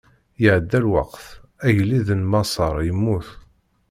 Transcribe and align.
Iɛedda 0.45 0.79
lweqt, 0.85 1.25
agellid 1.65 2.09
n 2.19 2.21
Maṣer 2.31 2.75
immut. 2.89 3.27